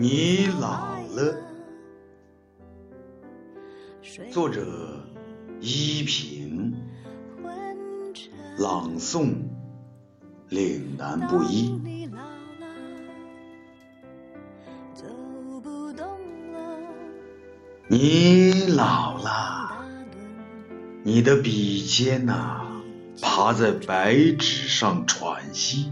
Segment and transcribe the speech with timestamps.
[0.00, 1.36] 你老了。
[4.30, 4.64] 作者：
[5.60, 6.72] 依萍，
[8.58, 9.34] 朗诵：
[10.50, 11.74] 岭南布衣。
[17.88, 19.84] 你老了，
[21.02, 22.60] 你的笔尖呐，
[23.20, 25.90] 趴在白纸上喘息。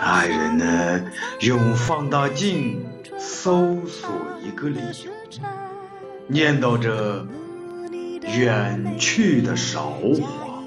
[0.00, 1.00] 爱人呢，
[1.40, 2.86] 用放大镜
[3.18, 4.10] 搜索
[4.42, 5.12] 一个理由，
[6.26, 7.26] 念叨着
[8.22, 10.64] 远去的韶华。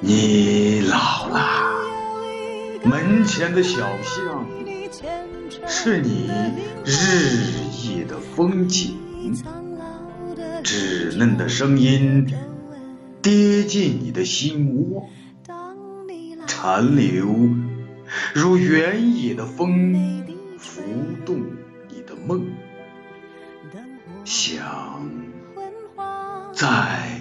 [0.00, 1.40] 你老了，
[2.84, 4.46] 门前的小巷
[5.66, 6.30] 是你
[6.84, 7.48] 日
[7.88, 8.98] 夜的风景，
[10.62, 12.30] 稚嫩的声音
[13.22, 15.08] 跌进你的心窝。
[16.48, 17.26] 残留
[18.34, 20.24] 如原野的风，
[20.58, 20.82] 拂
[21.24, 21.40] 动
[21.88, 22.46] 你的梦，
[24.24, 25.08] 想
[26.52, 27.20] 再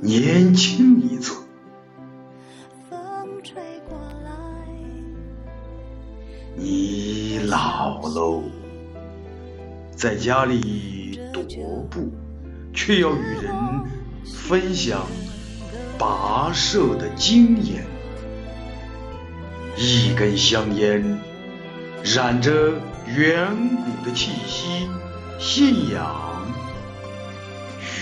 [0.00, 1.36] 年轻一寸。
[6.54, 8.44] 你老喽，
[9.96, 12.12] 在家里踱步，
[12.72, 13.52] 却要与人
[14.24, 15.06] 分享
[15.98, 17.84] 跋涉的经验。
[19.80, 21.20] 一根香烟，
[22.02, 22.72] 染着
[23.06, 24.88] 远古的气息，
[25.38, 26.44] 信仰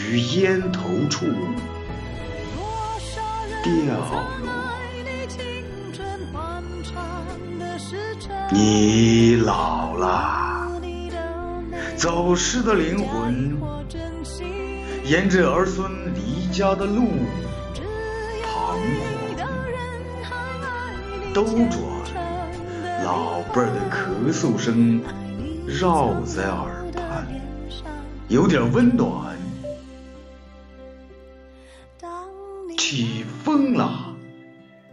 [0.08, 1.26] 于烟头处
[3.62, 4.24] 掉落。
[8.50, 10.70] 你老了，
[11.94, 13.54] 走失的灵魂，
[15.04, 17.10] 沿着儿孙离家的路，
[18.42, 19.15] 彷徨。
[21.36, 21.82] 兜转，
[23.04, 25.02] 老辈儿的咳嗽声
[25.66, 27.26] 绕在耳畔，
[28.28, 29.36] 有点温暖。
[32.78, 34.16] 起风了，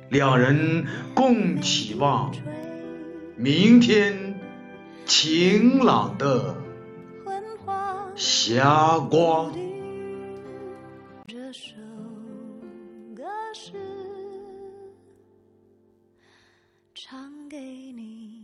[0.09, 2.29] 两人共期望
[3.37, 4.37] 明天
[5.05, 6.57] 晴朗的
[8.17, 9.49] 霞光。
[17.05, 17.57] 唱给
[17.91, 18.42] 你。